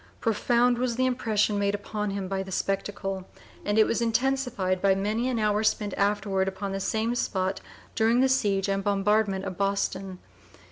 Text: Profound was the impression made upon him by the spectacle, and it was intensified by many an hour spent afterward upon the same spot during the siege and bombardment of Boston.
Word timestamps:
Profound 0.19 0.79
was 0.79 0.95
the 0.95 1.05
impression 1.05 1.59
made 1.59 1.75
upon 1.75 2.09
him 2.09 2.27
by 2.27 2.41
the 2.41 2.51
spectacle, 2.51 3.27
and 3.63 3.77
it 3.77 3.85
was 3.85 4.01
intensified 4.01 4.81
by 4.81 4.95
many 4.95 5.29
an 5.29 5.37
hour 5.37 5.63
spent 5.63 5.93
afterward 5.95 6.47
upon 6.47 6.71
the 6.71 6.79
same 6.79 7.13
spot 7.13 7.61
during 7.93 8.19
the 8.19 8.27
siege 8.27 8.67
and 8.67 8.83
bombardment 8.83 9.45
of 9.45 9.59
Boston. 9.59 10.17